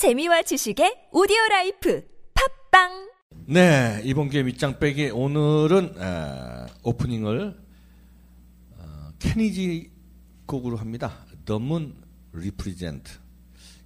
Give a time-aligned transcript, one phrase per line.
[0.00, 3.10] 재미와 지식의 오디오 라이프 팟빵
[3.48, 7.54] 네, 이번 기회 밑장 빼기 오늘은 에, 오프닝을
[8.78, 9.92] 어, 케니지
[10.46, 11.26] 곡으로 합니다.
[11.44, 12.02] The Moon
[12.32, 13.18] Represent.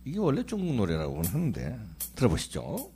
[0.04, 1.80] 이게 원래 중국 노래라고는 하는데
[2.14, 2.93] 들어보시죠.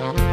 [0.00, 0.27] 와,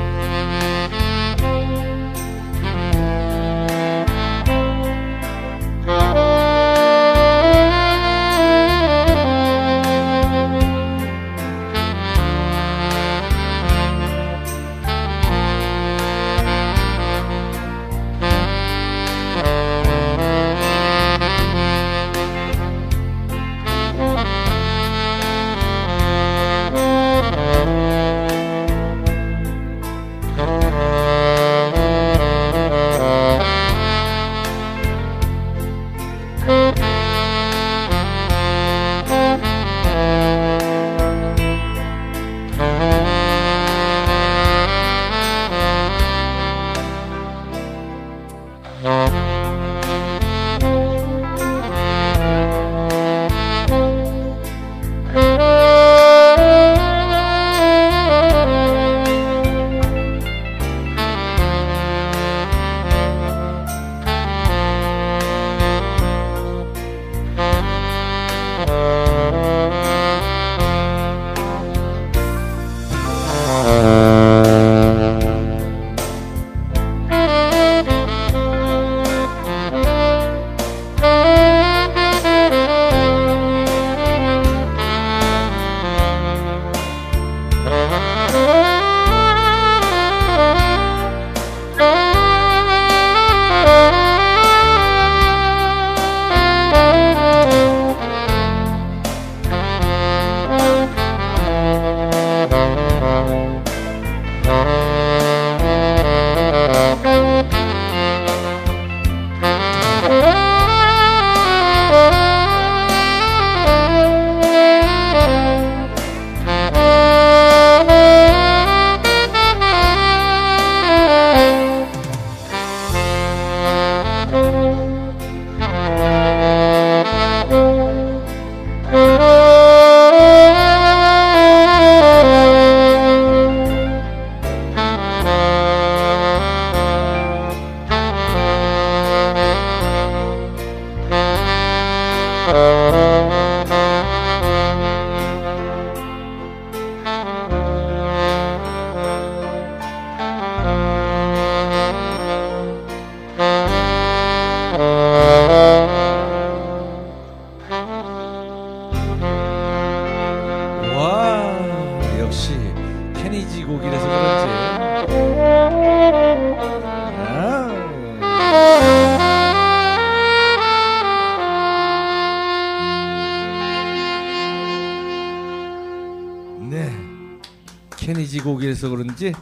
[179.16, 179.34] 그런지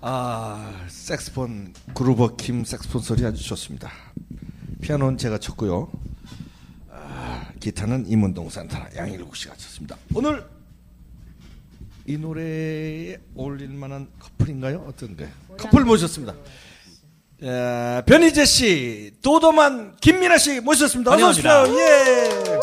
[0.00, 3.90] 아 색스폰 그루버 킴 색스폰 소리 아주 좋습니다.
[4.80, 5.90] 피아노는 제가 쳤고요.
[6.90, 9.96] 아, 기타는 임원동 산타나 양일국 씨가 쳤습니다.
[10.14, 10.44] 오늘
[12.06, 14.84] 이 노래에 어울릴 만한 커플인가요?
[14.88, 15.30] 어떤가요?
[15.56, 16.34] 커플 모셨습니다.
[17.42, 21.12] 에, 변희재 씨, 도도만 김민아 씨 모셨습니다.
[21.12, 21.50] 어서 오십시오.
[21.78, 22.58] 예.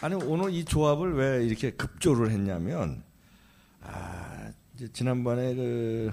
[0.00, 3.05] 아니 오늘 이 조합을 왜 이렇게 급조를 했냐면 아
[4.76, 6.12] 이제 지난번에 그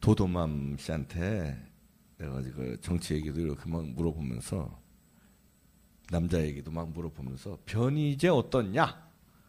[0.00, 1.58] 도도맘 씨한테
[2.18, 4.78] 내가 그 정치 얘기도 이렇게 막 물어보면서
[6.10, 9.02] 남자 얘기도 막 물어보면서 변희재 어떻냐?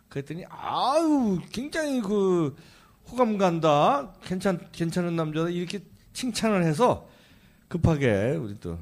[0.07, 2.55] 그랬더니 아유 굉장히 그
[3.09, 4.13] 호감 간다.
[4.23, 5.83] 괜찮 괜찮은 남자다 이렇게
[6.13, 7.09] 칭찬을 해서
[7.67, 8.79] 급하게 우리 또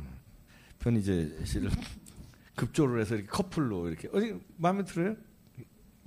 [0.78, 1.72] 변희재 씨를
[2.56, 5.16] 급조를 해서 이렇게 커플로 이렇게 어디 마음에 들어요?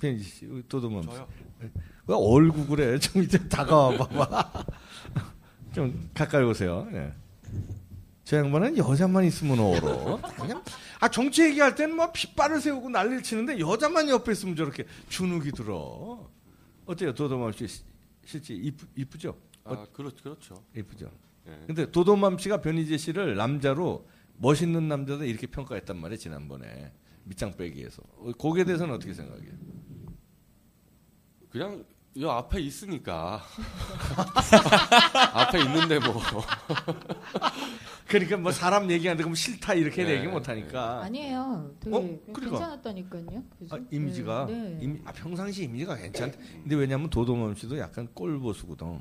[0.00, 1.45] 변희재 씨 도도맘 씨.
[1.60, 2.98] 왜 얼굴 그래?
[3.00, 4.64] 좀 이제 다가와 봐봐.
[5.74, 6.86] 좀 가까이 오세요.
[6.92, 7.12] 예.
[8.24, 10.20] 저 양반은 여자만 있으면 얼어.
[10.36, 10.62] 그냥
[11.00, 16.28] 아 정치 얘기할 때는 뭐 핏발을 세우고 난리를 치는데 여자만 옆에 있으면 저렇게 주눅이 들어.
[16.86, 17.82] 어때요, 도도맘 씨 시-
[18.24, 19.36] 실제 이쁘, 이쁘죠?
[19.64, 20.54] 아, 그렇, 그렇죠.
[20.76, 21.10] 이쁘죠.
[21.48, 21.58] 예.
[21.66, 24.08] 근데 도도맘 씨가 변희재 씨를 남자로
[24.38, 26.92] 멋있는 남자다 이렇게 평가했단 말이에요 지난번에
[27.24, 29.50] 밑장 빼기에서 어, 거기에 대해서는 어떻게 생각해요?
[31.56, 31.82] 그냥
[32.20, 33.42] 여 앞에 있으니까
[35.32, 36.20] 앞에 있는데 뭐
[38.06, 41.74] 그러니까 뭐 사람 얘기하는데 그럼 싫다 이렇게 네, 얘기 못 하니까 아니에요.
[41.80, 42.00] 되게 어?
[42.00, 42.40] 그러니까.
[42.58, 43.44] 괜찮았다니까요.
[43.70, 44.78] 아, 이미지가 네, 네.
[44.82, 46.30] 이미, 아, 평상시 이미지가 괜찮.
[46.30, 49.00] 근데 왜냐하면 도도맘 씨도 약간 꼴보수거든.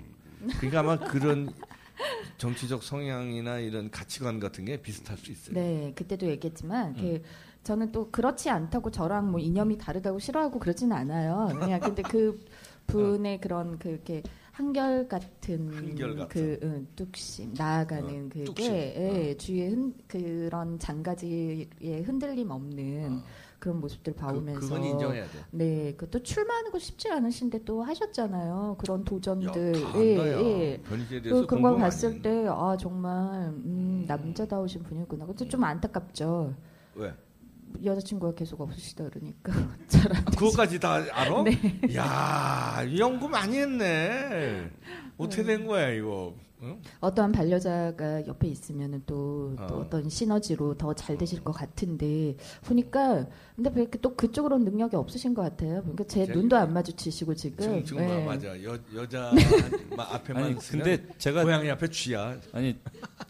[0.57, 1.53] 그러니까 아마 그런
[2.37, 5.55] 정치적 성향이나 이런 가치관 같은 게 비슷할 수 있어요.
[5.55, 7.01] 네, 그때도 얘기했지만 음.
[7.01, 7.21] 그
[7.65, 11.49] 저는 또 그렇지 않다고 저랑 뭐 이념이 다르다고 싫어하고 그러지는 않아요.
[11.59, 12.39] 그냥 근데 그
[12.87, 14.21] 분의 그런 그 이렇게
[14.51, 15.71] 한결 같은.
[16.29, 18.71] 그 응, 뚝심 나아가는 어, 그게 뚝심.
[18.71, 23.21] 예, 주위에 흔, 그런 장가지에 흔들림 없는
[23.57, 25.29] 그런 모습들 그, 봐오면서 그건 인정해야 돼.
[25.49, 28.75] 네, 그또 출마하는 거 쉽지 않으신데 또 하셨잖아요.
[28.77, 29.73] 그런 도전들.
[29.73, 30.17] 야, 예.
[30.17, 30.81] 예.
[31.23, 32.21] 그, 공부 많이 봤을.
[32.21, 35.25] 때, 아, 정말, 음, 남자다우신 분이구나.
[35.25, 36.53] 근데 좀 안타깝죠.
[36.93, 37.11] 왜?
[37.83, 39.51] 여자친구가 계속 없으시다 그러니까.
[39.87, 41.43] 잘안 아, 그거까지 다 알아?
[41.43, 41.79] 네.
[41.95, 44.69] 야 연구 많이 했네.
[45.17, 46.35] 어떻게 된 거야 이거?
[46.61, 46.81] 응?
[47.01, 49.79] 어떠한 반려자가 옆에 있으면 또, 또 어.
[49.81, 49.89] 어.
[49.89, 53.27] 떤 시너지로 더 잘 되실 것 같은데, 보니까,
[53.57, 55.81] 근데 왜 이렇게 또 그쪽으로는 능력이 없으신 것 같아요.
[55.81, 57.57] 그러니까 제 제- 눈도 안 마주치시고 지금.
[57.59, 58.23] 지금 지금 예.
[58.25, 59.31] 맞아 여 여자
[59.97, 62.39] 앞에만 아니 근데 제가 고양이 앞에 쥐야.
[62.53, 62.79] 아니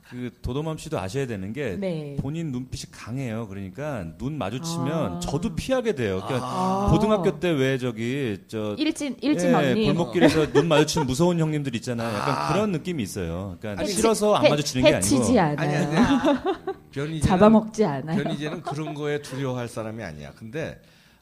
[0.09, 2.15] 그 도도맘 씨도 아셔야 되는 게 네.
[2.19, 3.47] 본인 눈빛이 강해요.
[3.47, 5.19] 그러니까 눈 마주치면 아.
[5.19, 6.21] 저도 피하게 돼요.
[6.23, 6.91] 그러니까 아.
[6.91, 9.85] 고등학교 때 왜 저기 저 일진, 일진 예, 언니.
[9.85, 12.15] 골목길에서 눈 마주치는 무서운 형님들 있잖아요.
[12.15, 12.53] 약간 아.
[12.53, 13.57] 그런 느낌이 있어요.
[13.59, 15.97] 그러니까 해치- 싫어서 안 해- 마주치는 게 해치지 아니고 아니 않아요.
[15.97, 16.65] 아니.
[16.91, 18.23] 변희재는 잡아먹지 않아요.
[18.23, 20.33] 변희재는 그런 거에 두려워할 사람이 아니야.
[20.35, 20.79] 근데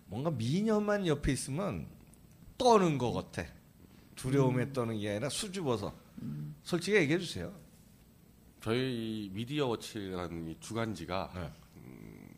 [0.07, 1.85] 뭔가 미녀만 옆에 있으면
[2.57, 3.47] 떠는 것 같아.
[4.15, 4.73] 두려움에 음.
[4.73, 5.93] 떠는 게 아니라 수줍어서.
[6.63, 7.51] 솔직히 얘기해 주세요.
[8.63, 11.51] 저희 미디어 워치라는 이 주간지가 네.
[11.75, 12.29] 음,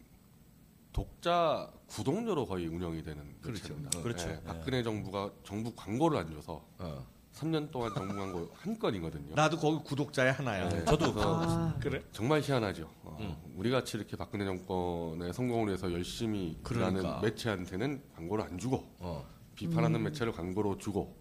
[0.92, 3.62] 독자 구독료로 거의 운영이 되는 그렇죠.
[3.76, 4.00] 매체입니다.
[4.00, 4.30] 어, 그렇죠.
[4.30, 4.44] 예, 네.
[4.44, 7.06] 박근혜 정부가 정부 광고를 안 줘서 어.
[7.32, 9.36] 3년 동안 정부 광고 한 건이거든요.
[9.36, 10.70] 나도 거기 구독자의 하나야.
[10.70, 12.02] 네, 저도 아, 그래?
[12.12, 12.90] 정말 희한하죠.
[13.04, 13.36] 어, 음.
[13.56, 17.02] 우리 같이 이렇게 박근혜 정권의 성공을 위해서 열심히 그러니까.
[17.02, 19.30] 일하는 매체한테는 광고를 안 주고 어.
[19.54, 21.16] 비판하는 매체를 광고로 주고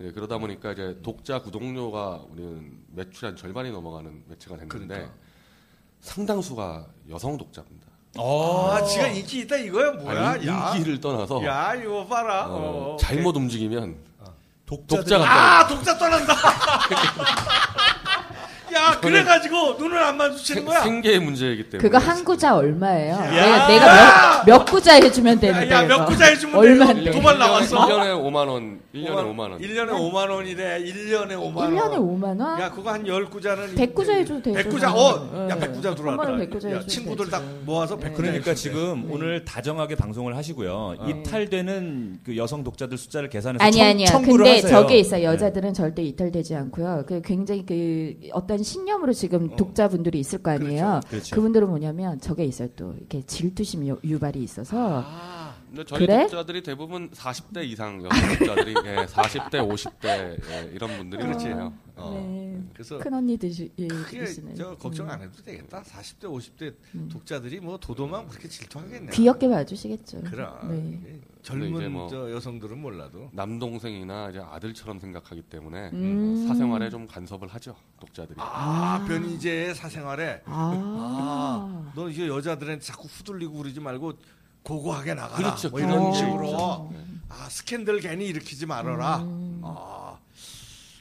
[0.00, 5.14] 예, 그러다 보니까 이제 독자 구독료가 우리는 매출 한 절반이 넘어가는 매체가 됐는데 그러니까.
[6.00, 7.86] 상당수가 여성 독자입니다.
[8.18, 10.28] 아, 지가 인기 있다 이거야 뭐야?
[10.30, 10.72] 아니, 야.
[10.76, 12.46] 인기를 떠나서 야, 이거 봐라.
[12.46, 13.96] 어, 어, 잘못 움직이면
[14.66, 16.34] 독자들 독자가 아, 독자 떠난다.
[18.74, 20.80] 야, 그래가지고 눈을 안 마주치는 거야.
[20.80, 23.16] 생계의 문제이기 때문에 그거 한 구자 얼마예요?
[23.16, 25.70] 내가, 내가 몇, 몇 구자 해주면 되는데.
[25.70, 26.10] 야, 몇 그거.
[26.10, 27.04] 구자 해주면 얼마인데?
[27.04, 27.10] 돼.
[27.12, 27.86] 도발 나왔어.
[27.86, 29.58] 1년에 5만 원, 1년에 5만 원.
[29.60, 30.82] 1년에 5만 원이래.
[30.82, 31.74] 1년에 5만 원.
[31.74, 32.60] 1년에 5만 원?
[32.60, 34.68] 야, 그거 한 10구자는 100구자 해 줘도 되죠.
[34.70, 34.94] 100구자.
[34.94, 35.66] 어, 야, 네.
[35.68, 36.10] 100구자 들어왔다.
[36.10, 37.36] 한 번에 100구자 야, 친구들 되죠.
[37.36, 38.14] 다 모아서 100구자.
[38.14, 40.96] 그러니까 해주면 지금 오늘 다정하게 방송을 하시고요.
[41.06, 41.10] 네.
[41.22, 44.06] 이탈되는 그 여성 독자들 숫자를 계산해서 아니 청, 아니야.
[44.06, 44.70] 청구를 근데 하세요.
[44.80, 45.20] 저게 있어요.
[45.20, 45.24] 네.
[45.34, 47.04] 여자들은 절대 이탈되지 않고요.
[47.06, 51.00] 그 굉장히 그 어떤 신념으로 지금 독자분들이 있을 거 아니에요.
[51.08, 51.34] 그렇죠.
[51.36, 52.68] 그분들은 뭐냐면 저게 있어요.
[52.76, 55.35] 또 이렇게 질투심 유- 유발이 있어서 아,
[55.68, 56.22] 근데 저희 그래?
[56.22, 60.06] 독자들이 대부분 40대 이상 여성 독자들이 예, 40대, 50대
[60.50, 61.48] 예, 이런 분들이 그렇지.
[61.48, 61.72] 많아요.
[61.96, 62.10] 어.
[62.14, 62.62] 네.
[62.72, 64.24] 그래서 큰 언니 드시 예, 크게.
[64.54, 65.82] 저 걱정 안 해도 되겠다.
[65.82, 67.08] 40대, 50대 음.
[67.10, 69.10] 독자들이 뭐 도도만 그렇게 질투하겠네.
[69.12, 70.22] 귀엽게 봐주시겠죠.
[70.22, 70.76] 그럼 네.
[71.02, 76.46] 근데 젊은 이제 뭐- 저 여성들은 몰라도 남동생이나 이제 아들처럼 생각하기 때문에 음.
[76.48, 78.36] 사생활에 좀 간섭을 하죠 독자들이.
[78.40, 80.72] 아, 변희재의 사생활에 아.
[80.74, 84.14] 아, 너 이제 여자들한테 자꾸 후들리고 그러지 말고
[84.66, 85.36] 고고하게 나가라.
[85.36, 85.70] 그렇죠.
[85.70, 86.12] 뭐 이런 어.
[86.12, 86.90] 식으로.
[86.92, 87.04] 네.
[87.28, 89.18] 아, 스캔들 괜히 일으키지 말아라.
[89.18, 89.60] 음.
[89.62, 90.18] 아,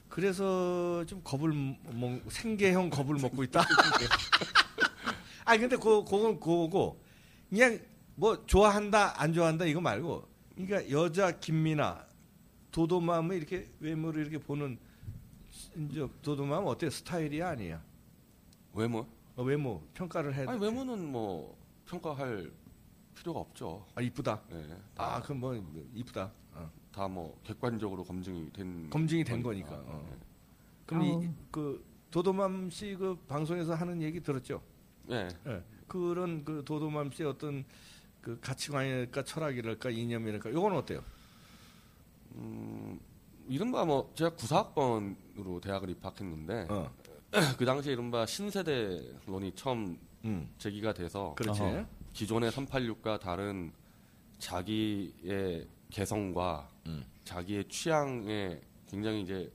[0.08, 3.66] 그래서 좀 겁을 먹, 생계형 겁을 먹고 있다.
[5.46, 7.02] 아, 근데 그, 그건 그거고,
[7.50, 7.80] 그냥
[8.16, 12.06] 뭐 좋아한다, 안 좋아한다 이거 말고, 그러니까 여자 김미나,
[12.72, 14.78] 도도맘을 이렇게 외모를 이렇게 보는,
[15.90, 16.90] 이제 도도맘 어때?
[16.92, 17.82] 스타일이 아니야.
[18.74, 19.08] 외모?
[19.36, 21.58] 어, 외모 평가를 해도 아니 외모는 뭐
[21.88, 22.52] 평가할
[23.16, 23.86] 필요가 없죠.
[23.96, 24.42] 아 이쁘다.
[24.50, 25.56] 네, 아 그럼 뭐
[25.94, 26.32] 이쁘다.
[26.54, 26.72] 어.
[26.92, 29.76] 다뭐 객관적으로 검증이 된 검증이 된 거니까.
[29.76, 30.06] 어.
[30.10, 30.18] 네.
[30.86, 31.26] 그럼 이, 아우.
[31.52, 34.62] 그 도도맘 씨 그 방송에서 하는 얘기 들었죠?
[35.08, 35.28] 네.
[35.48, 35.64] 예.
[35.88, 37.66] 그런 그 도도맘 씨의 어떤
[38.22, 41.04] 그 가치관이랄까 철학이랄까 이념이랄까 요건 어때요?
[42.36, 43.00] 음,
[43.48, 46.92] 이른바 뭐 제가 94학번으로 대학을 입학했는데 어.
[47.58, 50.50] 그 당시에 이른바 신세대론이 처음 음.
[50.58, 51.62] 제기가 돼서 그렇지.
[51.62, 51.86] 어허.
[52.16, 53.74] 기존의 386과 다른
[54.40, 57.06] 자기의 개성과 음.
[57.26, 59.52] 자기의 취향에 굉장히 이제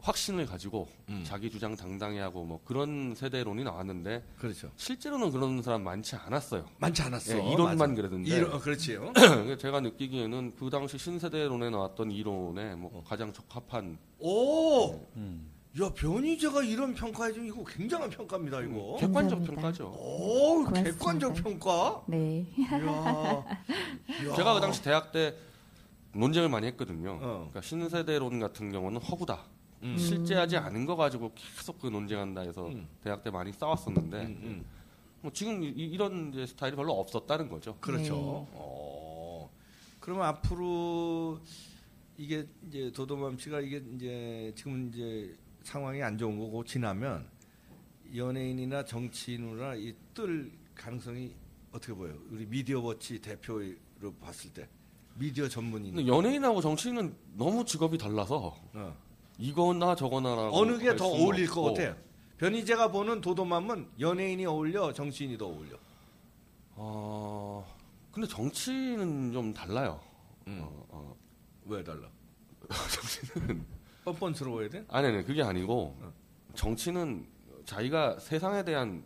[0.00, 1.22] 확신을 가지고 음.
[1.26, 4.70] 자기 주장 당당히 하고 뭐 그런 세대론이 나왔는데 그렇죠.
[4.76, 6.68] 실제로는 그런 사람 많지 않았어요.
[6.78, 7.32] 많지 않았어.
[7.32, 7.94] 예, 이론만 맞아.
[7.94, 9.12] 그랬는데 이론, 어, 그렇지요.
[9.58, 15.50] 제가 느끼기에는 그 당시 신세대론에 나왔던 이론에 뭐 가장 적합한 오, 음.
[15.78, 18.60] 야 변희재가 이런 평가해 주면 이거 굉장한 평가입니다.
[18.62, 18.96] 이거.
[18.98, 19.54] 객관적 감사합니다.
[19.54, 19.84] 평가죠.
[19.86, 20.90] 오, 고맙습니다.
[20.90, 22.02] 객관적 평가.
[22.08, 22.44] 네.
[22.58, 23.44] 이야.
[24.24, 24.34] 이야.
[24.34, 25.36] 제가 그 당시 대학 때
[26.12, 27.12] 논쟁을 많이 했거든요.
[27.12, 27.48] 어.
[27.50, 29.44] 그러니까 신세대론 같은 경우는 허구다.
[29.84, 29.96] 음.
[29.96, 32.88] 실제하지 않은 거 가지고 계속 그 논쟁한다 해서 음.
[33.02, 34.64] 대학 때 많이 싸웠었는데 음, 음.
[35.22, 37.76] 뭐 지금 이, 런 이제 스타일이 별로 없었다는 거죠.
[37.80, 38.14] 그렇죠.
[38.14, 38.48] 네.
[38.54, 39.50] 어.
[40.00, 41.38] 그러면 앞으로
[42.16, 45.36] 이게 이제 도도맘 씨가 이게 이제 지금 이제
[45.70, 47.24] 상황이 안 좋은 거고 지나면
[48.14, 51.32] 연예인이나 정치인이나 이 뜰 가능성이
[51.70, 52.16] 어떻게 보여요?
[52.30, 54.68] 우리 미디어 워치 대표로 봤을 때
[55.14, 58.96] 미디어 전문인 연예인하고 정치인은 너무 직업이 달라서 어.
[59.38, 61.74] 이거나 저거나라고 어느 게할더 어울릴 것 없고.
[61.74, 61.96] 같아요?
[62.38, 65.76] 변희재가 보는 도도맘은 연예인이 어울려 정치인이 더 어울려.
[66.74, 67.64] 어,
[68.10, 70.00] 근데 정치는 좀 달라요.
[70.48, 70.58] 음.
[70.62, 71.16] 어, 어.
[71.66, 72.08] 왜 달라?
[72.68, 73.64] 정치는
[74.04, 74.84] 뻔뻔스러워야 돼?
[74.88, 76.12] 아니, 아니, 그게 아니고 어.
[76.54, 77.26] 정치는
[77.64, 79.04] 자기가 세상에 대한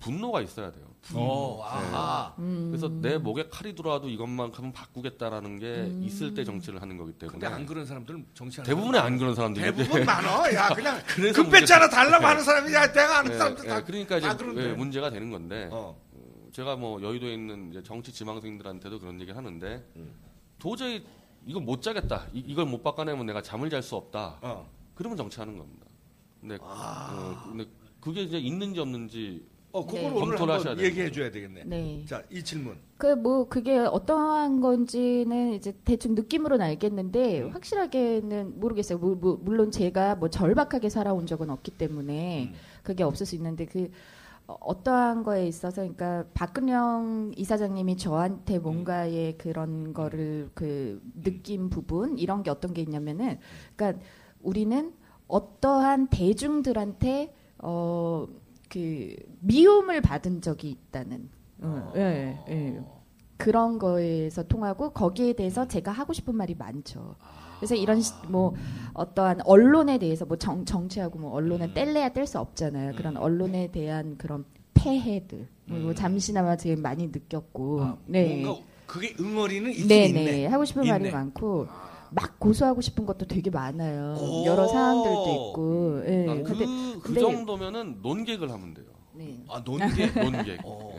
[0.00, 0.92] 분노가 있어야 돼요.
[1.14, 2.68] 어, 아, 음.
[2.70, 6.02] 그래서 내 목에 칼이 들어와도 이것만큼은 바꾸겠다라는 게 음.
[6.04, 9.64] 있을 때 정치를 하는 거기 때문에 근데 안 그런 사람들은 정치하는 대부분의 안 그런 사람들이
[9.64, 10.52] 대부분 많어.
[10.54, 12.26] 야 그냥 그래서 급배짜라 달라고 네.
[12.26, 13.84] 하는 사람이 야 내가 아는 예, 사람들 예, 다.
[13.84, 14.38] 그러니까 이제 다.
[14.56, 16.00] 예, 문제가 되는 건데 어.
[16.52, 20.12] 제가 뭐 여의도에 있는 이제 정치 지망생들한테도 그런 얘기를 하는데 음.
[20.58, 21.04] 도저히
[21.46, 22.26] 이걸 못 짜겠다.
[22.32, 24.38] 이, 이걸 못 바꿔내면 내가 잠을 잘 수 없다.
[24.42, 24.68] 어.
[24.94, 25.86] 그러면 정치하는 겁니다.
[26.40, 27.44] 근데, 아.
[27.46, 27.64] 어, 근데
[28.00, 30.08] 그게 이제 있는지 없는지 어, 그걸 네.
[30.10, 30.86] 오늘 검토를 하셔야 한번 돼요.
[30.86, 31.64] 얘기해 줘야 되겠네.
[31.64, 32.04] 네.
[32.06, 32.76] 자, 이 질문.
[32.98, 37.50] 그 뭐 그게 어떠한 건지는 이제 대충 느낌으로는 알겠는데 음.
[37.52, 38.98] 확실하게는 모르겠어요.
[38.98, 42.54] 뭐, 뭐, 물론 제가 뭐 절박하게 살아온 적은 없기 때문에 음.
[42.82, 43.90] 그게 없을 수 있는데 그
[44.52, 48.62] 어, 어떠한 거에 있어서 그러니까 박근영 이사장님이 저한테 음.
[48.62, 53.38] 뭔가의 그런 거를 그 느낀 부분 이런 게 어떤 게 있냐면은
[53.76, 54.02] 그러니까
[54.40, 54.92] 우리는
[55.28, 58.26] 어떠한 대중들한테 어
[58.72, 61.28] 그 미움을 받은 적이 있다는
[61.62, 62.80] 응, 예, 예.
[63.36, 67.16] 그런 거에서 통하고 거기에 대해서 제가 하고 싶은 말이 많죠.
[67.62, 68.52] 그래서 이런 시- 뭐
[68.92, 72.94] 어떠한 언론에 대해서 뭐 정, 정치하고 뭐 언론은 뗄래야 뗄 수 없잖아요.
[72.96, 75.94] 그런 언론에 대한 그런 폐해들 뭐 음.
[75.94, 78.42] 잠시나마 지금 많이 느꼈고 아, 네.
[78.42, 80.46] 뭔가 그게 응어리는 있긴 네네 있네.
[80.46, 81.12] 하고 싶은 말이 있네.
[81.12, 81.68] 많고
[82.10, 84.16] 막 고소하고 싶은 것도 되게 많아요.
[84.20, 84.44] 오.
[84.44, 86.02] 여러 사항들도 있고.
[86.06, 86.26] 예.
[86.28, 88.86] 아, 그, 근데 그 근데- 정도면은 논객을 하면 돼요.
[89.14, 89.44] 네.
[89.48, 89.84] 아, 논계.
[90.20, 90.58] 논객.
[90.64, 90.94] 어.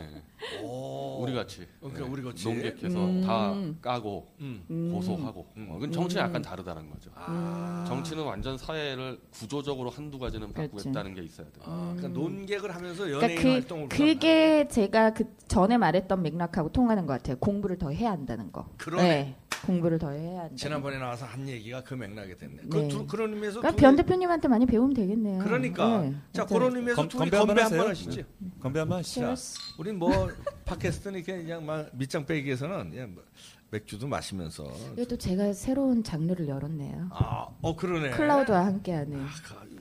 [1.20, 1.66] 우리 같이.
[1.80, 2.44] 그러니까 우리 같이.
[2.46, 3.22] 논객해서 음.
[3.22, 4.64] 다 까고 음.
[4.70, 4.92] 음.
[4.92, 5.46] 고소하고.
[5.56, 5.68] 음.
[5.70, 6.28] 어, 그건 정치는 음.
[6.28, 7.10] 약간 다르다는 거죠.
[7.14, 7.84] 아.
[7.88, 10.70] 정치는 완전 사회를 구조적으로 한두 가지는 그렇지.
[10.70, 11.64] 바꾸겠다는 게 있어야 돼요.
[11.66, 17.06] 아, 그러니까 논객을 하면서 연예인 그러니까 그, 활동을 그게 제가 그 전에 말했던 맥락하고 통하는
[17.06, 17.36] 것 같아요.
[17.36, 18.68] 공부를 더 해야 한다는 거.
[18.76, 19.02] 그러네.
[19.02, 19.36] 네.
[19.66, 20.54] 공부를 더 해야 한다.
[20.56, 22.56] 지난번에 나와서 한 얘기가 그 맥락이 됐네.
[22.62, 22.68] 네.
[22.68, 25.38] 그 두, 그런 의미에서 그러니까 두변 개- 대표님한테 많이 배우면 되겠네요.
[25.42, 26.14] 그러니까 네.
[26.32, 26.44] 자.
[26.46, 27.90] 그런 의미에서 검- 둘이 건배 한번 건배 한번 하세요?
[28.10, 28.22] 하시죠.
[28.60, 29.34] 건배 한번 하시죠.
[29.78, 30.10] 우린 뭐
[30.66, 33.24] 팟캐스트는 그냥 막 밑장 빼기에서는 그냥 뭐
[33.70, 37.08] 맥주도 마시면서 그래도 제가 새로운 장르를 열었네요.
[37.10, 38.10] 아, 어 그러네.
[38.10, 39.20] 클라우드와 함께하는.
[39.20, 39.28] 아,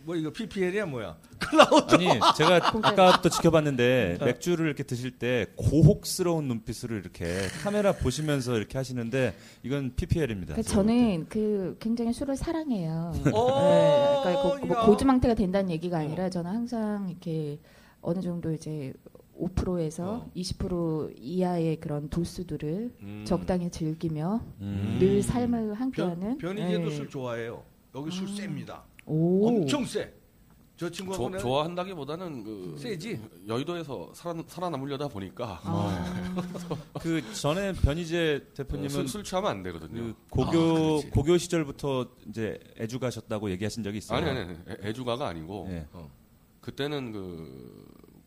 [0.05, 1.17] 뭐 이거 PPL이야 뭐야?
[1.89, 2.07] 아니
[2.37, 7.25] 제가 아까부터 지켜봤는데 맥주를 이렇게 드실 때 고혹스러운 눈빛으로 이렇게
[7.63, 9.33] 카메라 보시면서 이렇게 하시는데
[9.63, 10.55] 이건 PPL입니다.
[10.55, 13.13] 그러니까 저는 그 굉장히 술을 사랑해요.
[13.15, 13.31] 오, 네,
[14.23, 14.85] 그러니까 그- 뭐 야.
[14.85, 17.59] 고주망태가 된다는 얘기가 아니라 저는 항상 이렇게
[18.01, 18.93] 어느 정도 이제
[19.39, 20.31] 5%에서 어.
[20.35, 23.23] 20% 이하의 그런 도수들을 음.
[23.25, 24.97] 적당히 즐기며 음.
[24.99, 26.37] 늘 삶을 변, 함께하는.
[26.39, 26.95] 변희재도 네.
[26.95, 27.63] 술 좋아해요.
[27.95, 28.83] 여기 술 셉니다.
[29.05, 29.47] 오.
[29.47, 30.13] 엄청 세.
[30.75, 33.21] 저 조- 친구하고 내가 좋아한다기보다는 그 세지.
[33.47, 36.33] 여의도에서 살아, 살아 남으려다 보니까 아.
[36.99, 40.01] 그 전에 변희재 대표님은 술, 술 취하면 안 되거든요.
[40.01, 40.57] 그 고교
[41.05, 41.09] 아.
[41.11, 44.17] 고교 시절부터 이제 애주 가셨다고 얘기하신 적이 있어요.
[44.17, 45.85] 아니 아니 아니 애- 애주가가 아니고 예.
[46.61, 47.85] 그때는 그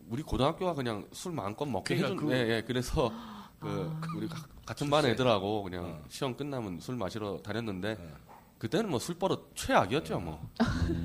[0.08, 3.12] 우리 고등학교가 그냥 술 마음껏 먹게 그러니까 해준 그- 예, 예, 그래서
[3.58, 5.04] 그 우리 가- 같은 반.
[5.04, 6.04] 애들하고 그냥 어.
[6.08, 8.35] 시험 끝나면 술 마시러 다녔는데 어.
[8.58, 10.40] 그때는 뭐 술버릇 최악이었죠 뭐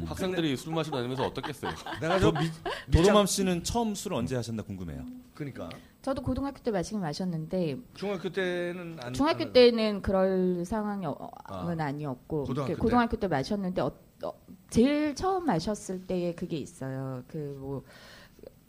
[0.06, 2.50] 학생들이 술 마시러 다니면서 어떻겠어요 내가 저 미,
[2.92, 5.06] 도로맘 씨는 처음 술 언제 하셨나 궁금해요.
[5.34, 5.70] 그러니까
[6.02, 11.68] 저도 고등학교 때 마시긴 마셨는데 중학교 때는 안 중학교 안- 때는 그럴 상황이 어, 아.
[11.70, 12.80] 은 아니었고 고등학교 이렇게 때?
[12.80, 13.92] 고등학교 때 마셨는데 어,
[14.24, 14.34] 어,
[14.70, 17.24] 제일 처음 마셨을 때에 그게 있어요.
[17.28, 17.84] 그뭐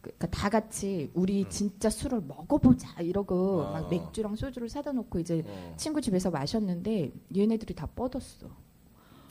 [0.00, 3.72] 그러니까 다 같이 우리 진짜 술을 먹어보자 이러고 아.
[3.80, 5.74] 막 맥주랑 소주를 사다 놓고 이제 어.
[5.76, 8.48] 친구 집에서 마셨는데 얘네들이 다 뻗었어.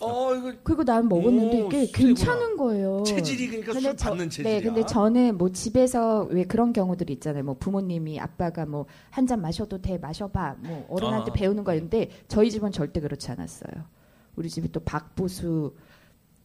[0.01, 1.85] 어 이거 그리고 난 먹었는데 오, 이게.
[1.91, 3.03] 괜찮은 거예요.
[3.03, 4.53] 체질이 그러니까 술 저- 받는 체질이야.
[4.57, 7.43] 네, 근데 저는 뭐 집에서 왜 그런 경우들이 있잖아요.
[7.43, 10.55] 뭐 부모님이 아빠가 뭐 한 잔 마셔도 돼 마셔봐.
[10.59, 11.33] 뭐 어른한테 아.
[11.33, 13.71] 배우는 거 있는데 저희 집은 절대 그렇지 않았어요.
[14.35, 15.73] 우리 집이 또 박보수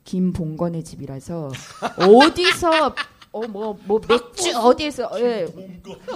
[0.04, 1.50] 김봉건의 집이라서
[1.98, 2.94] 어디서
[3.32, 5.46] 어뭐뭐 맥주 어디에서 예.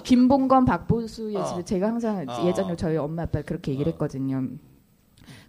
[0.05, 1.45] 김봉건 박보수의 아.
[1.45, 2.47] 집에 제가 항상 아.
[2.47, 4.43] 예전에 저희 엄마 아빠 그렇게 얘기를 했거든요.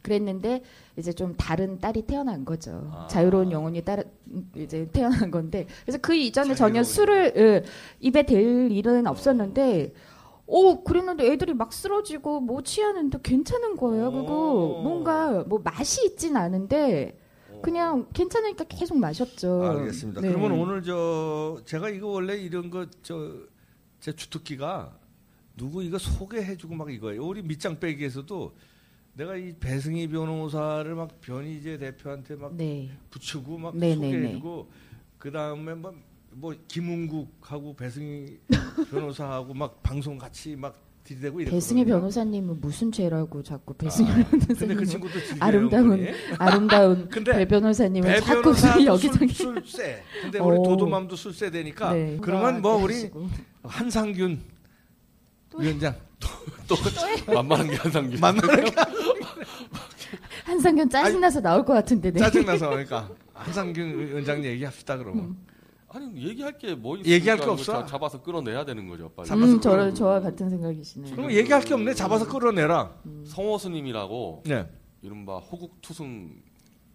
[0.02, 0.64] 그랬는데
[0.98, 2.90] 이제 좀 다른 딸이 태어난 거죠.
[2.94, 3.08] 아.
[3.08, 4.04] 자유로운 영혼이 따라
[4.56, 7.64] 이제 태어난 건데 그래서 그 이전에 전혀 술을 예,
[8.00, 9.94] 입에 댈 일은 없었는데
[10.48, 14.12] 오 그랬는데 애들이 막 쓰러지고 뭐 취하는데 괜찮은 거예요.
[14.12, 14.82] 그리고 오.
[14.82, 17.18] 뭔가 뭐 맛이 있진 않은데
[17.62, 19.64] 그냥 괜찮으니까 계속 마셨죠.
[19.64, 20.22] 알겠습니다.
[20.22, 20.30] 네.
[20.30, 23.50] 그러면 오늘 저 제가 이거 원래 이런 거 저
[24.02, 24.98] 제 주특기가
[25.56, 27.24] 누구 이거 소개해주고 막 이거예요.
[27.24, 28.52] 우리 밑장 빼기에서도
[29.14, 32.90] 내가 이 배승희 변호사를 막 변희재 대표한테 막 네.
[33.10, 34.72] 붙이고 막 네, 네, 소개해주고
[35.18, 35.94] 그 다음에 뭐,
[36.32, 38.40] 뭐 김은국하고 배승희
[38.90, 41.58] 변호사하고 막 방송 같이 막 들이대고 이랬거든요.
[41.60, 46.08] 배승희 변호사님은 무슨 죄라고 자꾸 배승희 아, 근데 변호사님 그 친구도 즐겨요, 아름다운.
[46.38, 48.54] 아름다운 근데 배 변호사님은 배 자꾸
[48.86, 50.04] 여기저기 술, 술세.
[50.22, 50.64] 근데 우리 오.
[50.64, 52.18] 도도맘도 술세 되니까 네.
[52.22, 53.28] 그러면 뭐 우리 하시고.
[53.64, 54.40] 한상균
[55.58, 55.96] 위원장
[56.68, 56.76] 또
[57.34, 58.18] 만만한 게 한상규.
[58.20, 58.66] 만나는
[60.46, 62.20] 한상균 짜증나서 나올 것 같은데 네.
[62.20, 65.38] 짜증나서 그러니까 한상균 위원장 얘기합시다 그러면
[65.90, 67.10] 아니 얘기할 게 뭐 있어?
[67.10, 67.86] 얘기할 게 없어?
[67.86, 69.28] 잡아서 끌어내야 되는 거죠, 빨리.
[69.28, 69.96] 잡아서 음, 저, 끌어내고.
[69.96, 71.16] 저와 같은 생각이시네요.
[71.16, 74.68] 그럼 얘기할 게 없네 잡아서 끌어내라 성호스님이라고 네
[75.02, 76.34] 이른바 호국 투승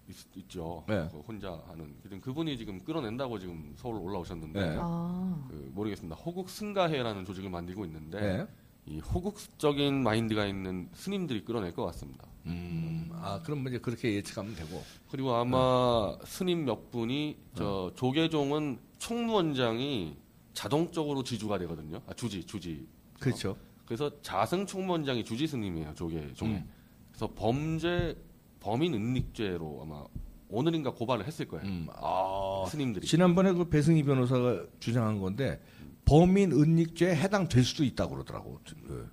[0.08, 1.08] 있, 죠 네.
[1.26, 4.76] 혼자 하는 그분- 그분이 지금 끌어낸다고 지금 서울 올라오셨는데 네.
[4.78, 6.14] 아, 그 모르겠습니다.
[6.16, 8.46] 호국 승가회라는 조직을 만들고 있는데 네.
[8.86, 12.26] 이 호국적인 마인드가 있는 스님들이 끌어낼 것 같습니다.
[12.46, 20.16] 음, 아 그럼 이제 그렇게 예측하면 되고 그리고 아마 스님 몇 분이 저 조계종은 총무원장이
[20.54, 22.00] 자동적으로 지주가 되거든요.
[22.06, 22.86] 아 주지 주지.
[23.18, 26.54] 그렇죠 그래서 자승 총무원장이 주지 스님이에요 조계종에.
[26.54, 26.70] 음.
[27.10, 28.16] 그래서 범죄
[28.60, 30.04] 범인 은닉죄로 아마
[30.48, 31.66] 오늘인가 고발을 했을 거예요.
[31.66, 33.04] 음, 아 스님들이.
[33.04, 35.60] 지난번에 그 배승희 변호사가 주장한 건데
[36.06, 39.10] 범인 은닉죄에 해당될 수도 있다고 그러더라고 그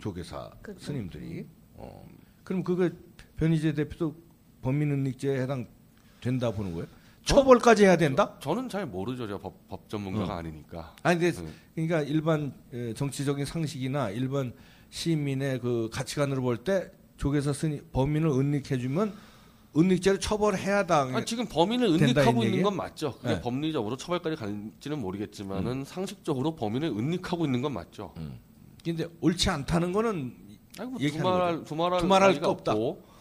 [0.00, 0.84] 조계사 그렇죠.
[0.84, 2.06] 스님들이 어.
[2.44, 2.90] 그럼 그거
[3.36, 4.14] 변희재 대표도
[4.60, 6.86] 범인 은닉죄에 해당된다 보는 거예요?
[7.24, 8.36] 처벌까지 해야 된다?
[8.40, 9.28] 저는 잘 모르죠.
[9.28, 10.96] 저 법, 법 전문가가 아니니까.
[11.04, 11.48] 아니 근데 네.
[11.76, 14.52] 그러니까 일반 에, 정치적인 상식이나 일반
[14.90, 19.12] 시민의 그 가치관으로 볼 때 조계사 스님 범인을 은닉해 주면
[19.76, 21.14] 은닉죄로 처벌해야 당.
[21.16, 22.62] 아니, 지금 범인을 은닉하고 이 있는?
[22.62, 23.14] 건 맞죠.
[23.18, 23.40] 그게 네.
[23.40, 28.12] 법리적으로 처벌까지 갈지는 모르겠지만은 상식적으로 범인을 은닉하고 있는 건 맞죠.
[28.84, 30.34] 근데 옳지 않다는 거는
[30.78, 32.72] 아니 뭐 두말할 두말할 두말할 거 없다.
[32.72, 33.12] 없고.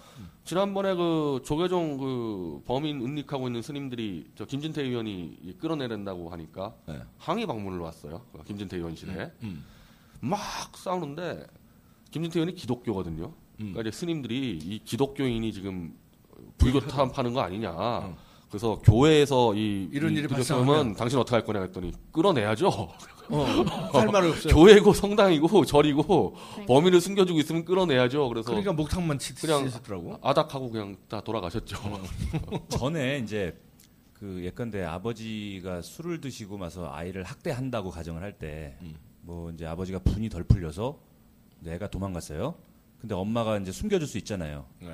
[0.44, 7.00] 지난번에 그 조계종 그 범인 은닉하고 있는 스님들이 저 김진태 의원이 이 끌어내린다고 하니까 네.
[7.18, 8.26] 항의 방문을 왔어요.
[8.34, 9.64] 그 김진태 의원실에 음.
[10.20, 10.40] 막
[10.76, 11.46] 싸우는데
[12.10, 13.26] 김진태 의원이 기독교거든요.
[13.26, 13.34] 음.
[13.74, 15.96] 그러니까 이제 스님들이 이 기독교인이 지금
[16.62, 18.00] 불교 타파는 거 아니냐.
[18.00, 18.16] 음.
[18.50, 22.68] 그래서 교회에서 이 이런 이 일이 발생하면- 당신 어떻게 할 거냐 했더니 끌어내야죠.
[22.68, 23.46] 어,
[23.94, 24.54] 할 말이 없어요.
[24.56, 26.36] 교회고 성당이고 절이고
[26.68, 28.28] 범인을 숨겨주고 있으면 끌어내야죠.
[28.28, 29.18] 그래서 그러니까 그냥
[29.72, 30.18] 치시더라고.
[30.22, 31.78] 아닥하고 그냥 다 돌아가셨죠.
[32.70, 33.58] 전에 이제
[34.14, 38.76] 그 예컨대 아버지가 술을 드시고 나서 아이를 학대한다고 가정을 할 때
[39.24, 41.00] 뭐 이제 아버지가 분이 덜 풀려서
[41.60, 42.56] 내가 도망갔어요.
[43.00, 44.66] 근데 엄마가 이제 숨겨줄 수 있잖아요.
[44.82, 44.90] 네.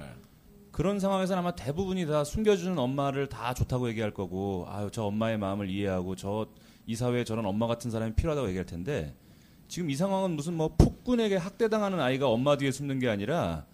[0.77, 5.71] 그런 상황에서는 아마 대부분이 다 숨겨주는 엄마를 다 좋다고 얘기할 거고, 아유, 저 엄마의 마음을
[5.71, 6.45] 이해하고, 저
[6.85, 9.15] 이 사회에 저런 엄마 같은 사람이 필요하다고 얘기할 텐데,
[9.67, 13.65] 지금 이 상황은 무슨 뭐 폭군에게 학대당하는 아이가 엄마 뒤에 숨는 게 아니라,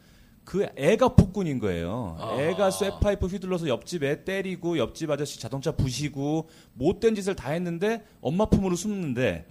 [0.45, 2.15] 그 애가 폭군인 거예요.
[2.39, 8.45] 애가 쇠파이프 휘둘러서 옆집 애 때리고, 옆집 아저씨 자동차 부시고, 못된 짓을 다 했는데, 엄마
[8.45, 9.45] 품으로 숨는데,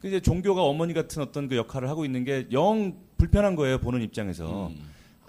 [0.00, 4.00] 그 이제 종교가 어머니 같은 어떤 그 역할을 하고 있는 게 영 불편한 거예요, 보는
[4.00, 4.70] 입장에서.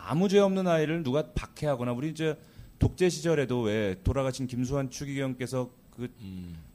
[0.08, 2.38] 아무 죄 없는 아이를 누가 박해하거나 우리 이제
[2.80, 6.14] 독재 시절에도 왜 돌아가신 김수환 추기경께서 그,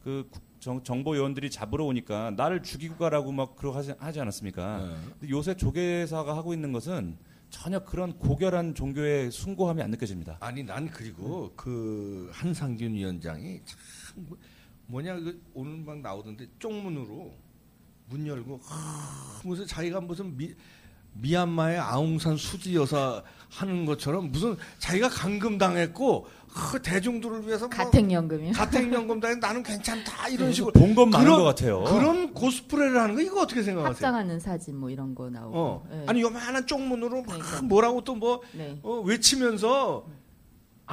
[0.03, 4.79] 그 국- 정, 정보 요원들이 잡으러 오니까 나를 죽이고 가라고 막 그러고 하지, 하지 않았습니까?
[4.87, 4.95] 네.
[5.21, 7.17] 근데 요새 조계사가 하고 있는 것은
[7.49, 10.37] 전혀 그런 고결한 종교의 숭고함이 안 느껴집니다.
[10.41, 13.79] 아니 난 그리고 그 한상균 위원장이 참
[14.17, 14.37] 뭐-
[14.87, 17.33] 뭐냐 그 오늘 막 나오던데 쪽문으로
[18.09, 20.53] 문 열고 아, 무슨 자기가 무슨 미,
[21.15, 28.53] 미얀마의 아웅산 수지 여사 하는 것처럼 무슨 자기가 감금 당했고 그 대중들을 위해서 뭐 가택연금이요.
[28.53, 31.85] 가택연금 당해 나는 괜찮다 이런 식으로 본건 많은 그런- 것 같아요.
[31.85, 33.91] 그런 코스프레를 하는 거 이거 어떻게 생각하세요?
[33.93, 35.59] 합장하는 사진 뭐 이런 거 나오고.
[35.59, 35.87] 어.
[35.91, 36.05] 네.
[36.09, 37.63] 아니 요만한 쪽문으로 막 그러니까.
[37.63, 38.79] 뭐라고 또뭐 네.
[38.83, 40.05] 어, 외치면서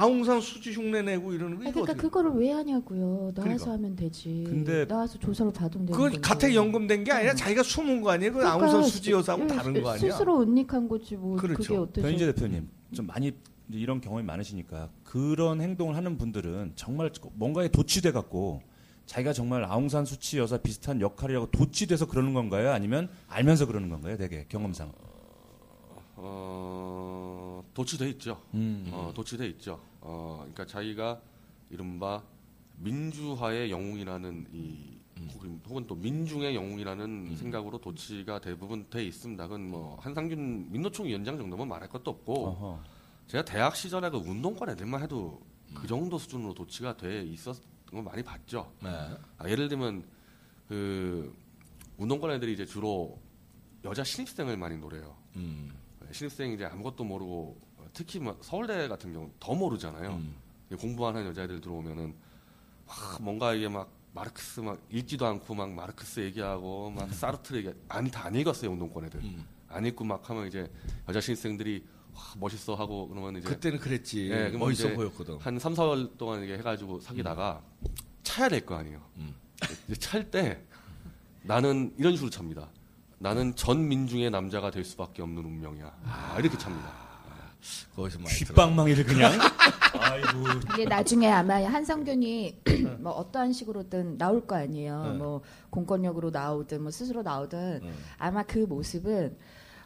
[0.02, 3.32] 아웅산 수지 흉내 내고 이러는 거 아니, 이거 그러니까 어떻게 그거를 왜 하냐고요.
[3.34, 3.72] 나와서 그러니까.
[3.72, 4.44] 하면 되지.
[4.46, 6.20] 근데- 나와서 조사를 받으면 되는 그건 건데.
[6.28, 8.32] 가택 연금된 게 아니라 자기가 숨은 거 아니에요?
[8.32, 10.12] 그 그러니까 아웅산 수지 여사하고 스- 다른 거 아니야?
[10.12, 11.62] 스스로 은닉한 거지 뭐 그렇죠.
[11.62, 12.06] 그게 어때서?
[12.06, 13.26] 변희재 대표님 좀 많이
[13.68, 18.62] 이제 이런 경험이 많으시니까 그런 행동을 하는 분들은 정말 뭔가에 도취돼 갖고
[19.06, 22.70] 자기가 정말 아웅산 수치 여사 비슷한 역할이라고 도취돼서 그러는 건가요?
[22.70, 24.16] 아니면 알면서 그러는 건가요?
[24.16, 24.92] 되게 경험상.
[26.20, 28.42] 어, 도취돼 있죠.
[28.54, 28.88] 음.
[28.92, 29.80] 어, 도취돼 있죠.
[30.00, 31.20] 어, 그러니까 자기가
[31.70, 32.22] 이른바
[32.78, 34.98] 민주화의 영웅이라는 이
[35.32, 39.44] 혹은, 혹은 또 민중의 영웅이라는 생각으로 도취가 대부분 돼 있습니다.
[39.44, 42.80] 그건 뭐 한상균 민노총 위원장 정도면 말할 것도 없고 어허.
[43.26, 45.40] 제가 대학 시절에 그 운동권 애들만 해도
[45.74, 48.72] 그 정도 수준으로 도취가 돼 있었던 걸 많이 봤죠.
[48.82, 48.90] 네.
[49.38, 50.04] 아, 예를 들면
[50.68, 51.36] 그
[51.96, 53.20] 운동권 애들이 이제 주로
[53.84, 55.16] 여자 신입생을 많이 노려요.
[56.02, 56.12] 음.
[56.12, 60.10] 신입생 이제 아무것도 모르고 어, 특히 뭐 서울대 같은 경우 더 모르잖아요.
[60.10, 60.34] 음.
[60.78, 62.14] 공부하는 여자애들 들어오면은
[62.86, 68.10] 막 뭔가 이게 막 마르크스 막 읽지도 않고 막 마르크스 얘기하고 막 사르트르 얘기 아니
[68.10, 69.46] 다 안 읽었어요 운동권 애들 음.
[69.68, 70.70] 안 읽고 막 하면 이제
[71.08, 71.84] 여자 신입생들이
[72.14, 74.30] 와, 멋있어 하고 그러면 이제 그때는 그랬지.
[74.30, 75.38] 예, 멋있어 보였거든.
[75.38, 77.62] 한 3, 4월 동안 이게 해가지고 사귀다가
[78.22, 79.00] 차야 될 거 아니에요.
[79.18, 79.34] 음.
[79.86, 80.60] 이제 찰때
[81.42, 82.68] 나는 이런 식으로 찹니다.
[83.18, 85.92] 나는 전 민중의 남자가 될 수밖에 없는 운명이야.
[86.04, 87.08] 아, 이렇게 찹니다.
[87.96, 88.48] 거기서 많이 들어.
[88.48, 89.32] 귓방망이를 그냥.
[89.98, 90.28] 아이고.
[90.74, 92.60] 이게 나중에 아마 한성균이
[93.00, 95.02] 뭐 어떠한 식으로든 나올 거 아니에요.
[95.04, 95.18] 네.
[95.18, 97.92] 뭐 공권력으로 나오든 뭐 스스로 나오든 네.
[98.18, 99.36] 아마 그 모습은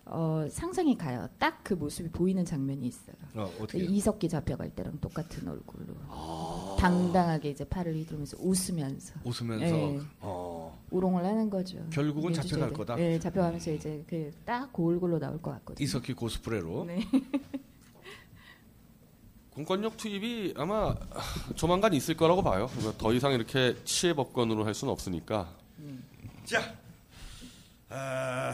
[0.05, 1.29] 어, 상상이 가요.
[1.39, 3.15] 딱 그 모습이 보이는 장면이 있어요.
[3.35, 3.79] 어, 어떻게?
[3.85, 6.77] 이석기 잡혀갈 때랑 똑같은 얼굴로 아.
[6.79, 10.01] 당당하게 이제 팔을 휘두르면서 웃으면서 웃으면서 예.
[10.21, 10.79] 어.
[10.91, 11.79] 우롱을 하는 거죠.
[11.91, 12.33] 결국은.
[12.33, 12.97] 잡혀갈 거다?
[12.97, 15.85] 네, 잡혀가면서 이제 그딱 그 얼굴로 나올 것 같거든요.
[15.85, 16.85] 이석기 고스프레로.
[16.87, 17.01] 네.
[19.51, 20.95] 공권력 투입이 아마
[21.55, 22.69] 조만간 있을 거라고 봐요.
[22.99, 25.55] 더 이상 이렇게 치해 법권으로 할 수는 없으니까
[26.45, 26.75] 자,
[27.91, 28.53] 아,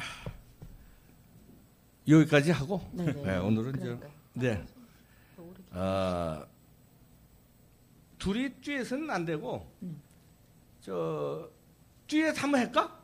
[2.08, 3.12] 여기까지 하고 네네.
[3.22, 4.10] 네, 오늘은 저 그러니까요.
[4.34, 4.64] 네.
[5.72, 6.46] 아,
[8.18, 9.70] 둘이 듀엣은 안 되고
[10.80, 11.48] 저
[12.06, 12.98] 듀엣 한번 할까?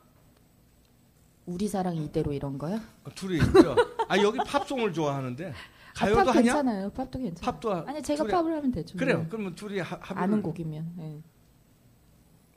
[1.46, 2.80] 우리 사랑 이대로 이런 거요?
[3.14, 3.76] 둘이 저,
[4.08, 5.52] 아 여기 팝송을 좋아하는데
[5.94, 6.42] 가요도 아, 팝 하냐?
[6.42, 6.90] 괜찮아요.
[6.90, 7.52] 팝도 괜찮아요.
[7.52, 8.96] 팝도 하- 아니 제가 둘이- 팝을 하면 되죠.
[8.96, 9.18] 그래요.
[9.18, 9.26] 네.
[9.28, 10.92] 그러면 둘이 하, 합을 아는 곡이면.
[10.96, 11.20] 네.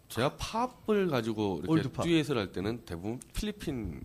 [0.08, 1.90] 제가 팝을 가지고 이렇게.
[2.02, 4.02] 듀엣을 할 때는 대부분 필리핀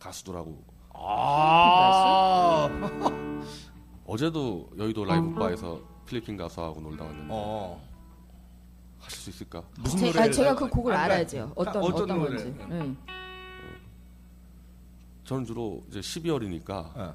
[0.00, 0.60] 가수들하고
[0.98, 2.68] 아,
[4.06, 7.80] 어제도 여의도 라이브 바에서 필리핀 가수하고 놀다 왔는데 어,
[8.98, 9.62] 하실 수 있을까?
[9.78, 11.52] 무슨 제, 노래를 아, 제가 그 곡을 아, 알아야죠.
[11.54, 12.36] 어떤 어떤 어떤, 노래?
[12.36, 12.66] 건지.
[12.68, 12.96] 네.
[15.24, 17.14] 저는 주로 이제 12월이니까 어.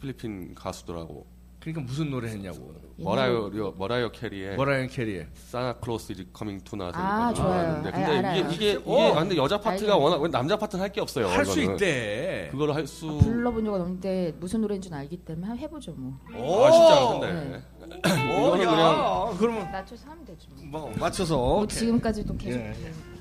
[0.00, 1.26] 필리핀 가수들하고
[1.60, 2.72] 그러니까 무슨 노래 했냐고.
[3.02, 7.80] 머라이어 머라이어 캐리의 머라이어 캐리의 Santa Claus is coming to town 아, 좋아요.
[7.82, 8.40] 근데 아, 알아요.
[8.40, 9.12] 이게 이게, 이게 어.
[9.16, 10.02] 아, 근데 여자 파트가 알죠.
[10.02, 11.26] 워낙 남자 파트는 할 게 없어요.
[11.28, 11.60] 할 수.
[11.60, 12.48] 있대.
[12.50, 13.08] 그걸 할 수.
[13.08, 16.12] 아, 불러본 적은 없는데 무슨 노래인 줄 알기 때문에 한번 해보죠 뭐.
[16.66, 17.62] 아 진짜 근데
[18.06, 18.32] 네.
[18.34, 20.48] 오, 이거는 그냥 어, 그러면 맞춰서 하면 되죠.
[20.64, 20.80] 뭐.
[20.88, 21.66] 뭐 맞춰서 뭐.
[21.66, 22.74] 지금까지도 계속 예,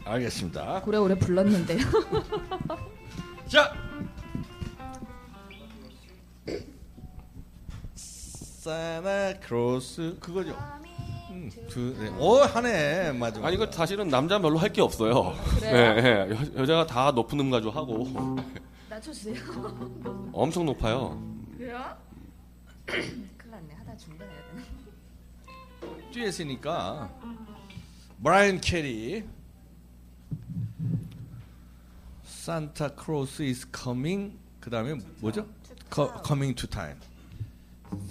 [0.06, 0.84] 알겠습니다.
[0.86, 1.78] 오래 오래 불렀는데.
[3.48, 3.74] 자,
[8.74, 10.56] 사나 크로스 그거죠.
[11.32, 12.10] 음, 두, 네.
[12.20, 13.44] 오 하네 맞아.
[13.44, 15.34] 아니 이거 사실은 남자 별로 할 게 없어요.
[15.58, 15.76] 그래요?
[15.76, 16.30] 예, 예.
[16.30, 18.38] 여, 여자가 다 높은 음 가지고 하고
[18.88, 19.36] 낮춰주세요.
[20.34, 21.20] 엄청 높아요.
[21.58, 21.98] 그래요?
[22.86, 23.74] 큰일 났네.
[23.74, 26.12] 하다 중단해야 되나?
[26.14, 27.10] 듀엣이니까
[28.22, 29.24] 머라이어 캐리
[32.24, 35.48] Santa Claus is coming 그 다음에 뭐죠?
[35.92, 37.00] Co- coming to time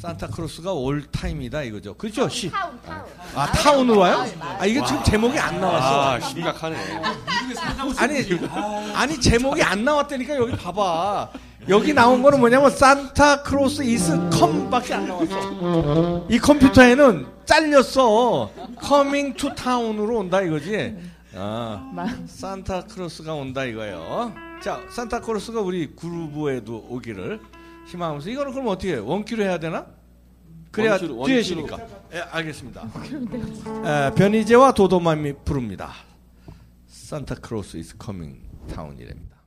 [0.01, 2.29] 산타클로스가 올 타임이다 이거죠 그렇죠?
[2.29, 2.51] 시.
[2.51, 3.03] Town town.
[3.35, 4.25] 아 town으로 와요?
[4.41, 6.77] 아 이게 지금 제목이 안 나왔어 아 심각하네.
[7.99, 8.25] 아니
[8.95, 11.31] 아니 제목이 안 나왔다니까 여기 봐봐
[11.69, 19.55] 여기 나온 거는 뭐냐면 Santa Claus is com밖에 안 나왔어 이 컴퓨터에는 잘렸어 coming to
[19.55, 20.97] town으로 온다 이거지
[21.37, 27.41] 아막 산타클로스가 온다 이거예요 자 산타클로스가 우리 그루브에도 오기를
[27.89, 29.07] 희망하면서 이거는 그럼 어떻게 해요?
[29.07, 29.87] 원키로 해야 되나?
[30.71, 31.43] 그래야 원키로, 원키로.
[31.43, 31.79] 듀엣이니까.
[32.15, 32.83] 예 알겠습니다.
[32.83, 35.93] 에, 변희재와 도도맘이 부릅니다.
[36.87, 38.41] 산타 크로스 is coming
[38.75, 39.38] 타운이랍니다.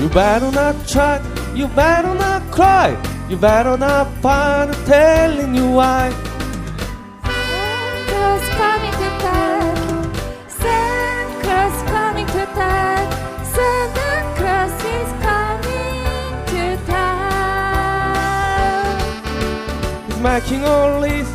[0.00, 1.20] You better not try,
[1.54, 2.96] you better not cry,
[3.28, 6.10] you better not find telling you why.
[7.22, 10.14] Santa's coming to town,
[10.48, 13.12] Santa's coming to town,
[14.96, 18.16] is coming to town.
[20.06, 21.34] He's making all list,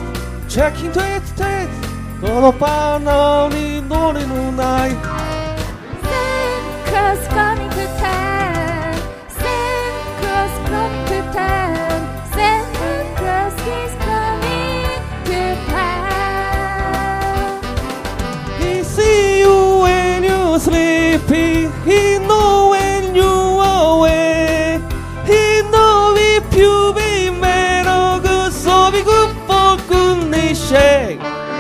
[0.50, 1.72] checking to its taste,
[2.20, 4.98] gonna find out in the night.
[6.02, 8.35] Santa's coming to town.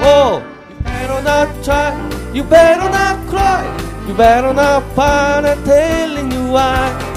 [0.07, 3.65] Oh you better not try You better not cry
[4.07, 7.14] You better not panic telling you why.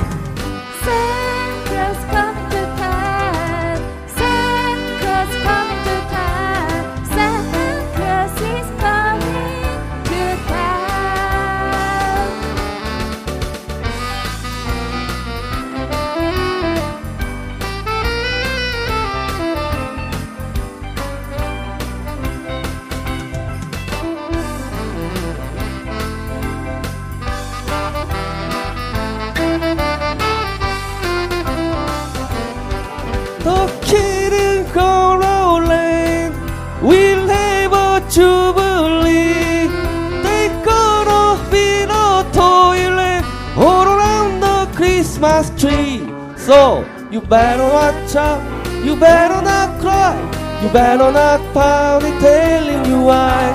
[45.19, 45.99] Christmas tree.
[46.37, 48.41] So you better watch out.
[48.85, 50.15] You better not cry.
[50.63, 53.53] You better not pout it telling you why.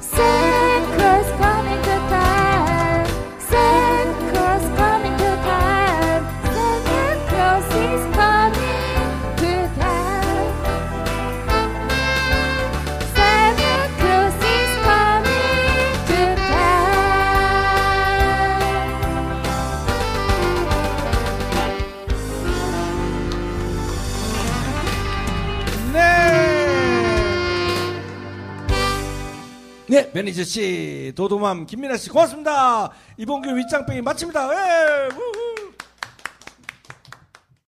[0.00, 0.59] Santa
[30.00, 32.90] 네, 매니저 씨, 도도맘 김민아 씨 고맙습니다.
[33.18, 34.48] 이번 교 윗장병이 마칩니다.
[34.48, 35.29] 예, 우후.